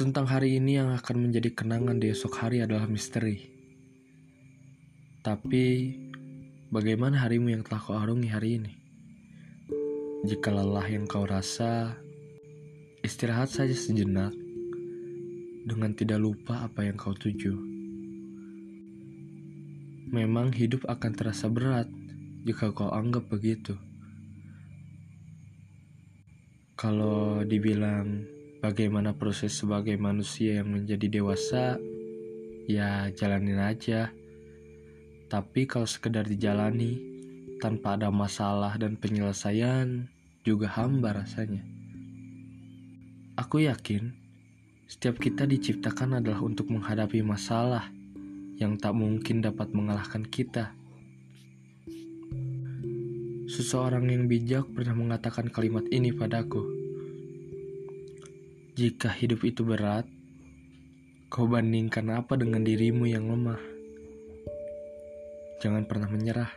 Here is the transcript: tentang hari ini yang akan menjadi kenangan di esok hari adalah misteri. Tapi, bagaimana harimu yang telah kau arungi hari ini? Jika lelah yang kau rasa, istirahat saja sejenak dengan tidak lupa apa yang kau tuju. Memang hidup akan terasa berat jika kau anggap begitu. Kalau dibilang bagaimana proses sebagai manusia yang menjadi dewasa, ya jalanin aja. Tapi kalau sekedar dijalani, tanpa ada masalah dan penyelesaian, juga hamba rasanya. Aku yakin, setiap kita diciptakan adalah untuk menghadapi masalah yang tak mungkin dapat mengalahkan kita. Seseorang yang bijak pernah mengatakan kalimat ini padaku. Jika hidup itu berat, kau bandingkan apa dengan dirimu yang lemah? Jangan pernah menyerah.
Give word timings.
tentang 0.00 0.24
hari 0.24 0.56
ini 0.56 0.80
yang 0.80 0.96
akan 0.96 1.28
menjadi 1.28 1.52
kenangan 1.52 2.00
di 2.00 2.08
esok 2.08 2.40
hari 2.40 2.64
adalah 2.64 2.88
misteri. 2.88 3.36
Tapi, 5.20 5.92
bagaimana 6.72 7.20
harimu 7.20 7.52
yang 7.52 7.60
telah 7.60 7.84
kau 7.84 7.92
arungi 7.92 8.32
hari 8.32 8.56
ini? 8.56 8.72
Jika 10.24 10.56
lelah 10.56 10.88
yang 10.88 11.04
kau 11.04 11.28
rasa, 11.28 12.00
istirahat 13.04 13.52
saja 13.52 13.76
sejenak 13.76 14.32
dengan 15.68 15.92
tidak 15.92 16.16
lupa 16.16 16.64
apa 16.64 16.88
yang 16.88 16.96
kau 16.96 17.12
tuju. 17.12 17.52
Memang 20.16 20.56
hidup 20.56 20.88
akan 20.88 21.12
terasa 21.12 21.52
berat 21.52 21.92
jika 22.48 22.72
kau 22.72 22.88
anggap 22.88 23.28
begitu. 23.28 23.76
Kalau 26.80 27.44
dibilang 27.44 28.39
bagaimana 28.60 29.16
proses 29.16 29.56
sebagai 29.56 29.96
manusia 29.96 30.60
yang 30.60 30.76
menjadi 30.76 31.20
dewasa, 31.20 31.80
ya 32.68 33.08
jalanin 33.16 33.58
aja. 33.58 34.12
Tapi 35.32 35.64
kalau 35.64 35.88
sekedar 35.88 36.28
dijalani, 36.28 37.00
tanpa 37.58 37.96
ada 37.96 38.12
masalah 38.12 38.76
dan 38.76 39.00
penyelesaian, 39.00 40.08
juga 40.44 40.68
hamba 40.76 41.24
rasanya. 41.24 41.64
Aku 43.40 43.64
yakin, 43.64 44.12
setiap 44.84 45.16
kita 45.16 45.48
diciptakan 45.48 46.20
adalah 46.20 46.44
untuk 46.44 46.68
menghadapi 46.68 47.24
masalah 47.24 47.88
yang 48.60 48.76
tak 48.76 48.92
mungkin 48.92 49.40
dapat 49.40 49.72
mengalahkan 49.72 50.26
kita. 50.28 50.76
Seseorang 53.50 54.06
yang 54.12 54.28
bijak 54.28 54.68
pernah 54.76 54.94
mengatakan 54.94 55.48
kalimat 55.48 55.82
ini 55.88 56.12
padaku. 56.12 56.89
Jika 58.80 59.12
hidup 59.12 59.44
itu 59.44 59.60
berat, 59.60 60.08
kau 61.28 61.44
bandingkan 61.44 62.16
apa 62.16 62.32
dengan 62.40 62.64
dirimu 62.64 63.04
yang 63.04 63.28
lemah? 63.28 63.60
Jangan 65.60 65.84
pernah 65.84 66.08
menyerah. 66.08 66.48